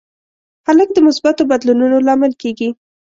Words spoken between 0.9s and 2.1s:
د مثبتو بدلونونو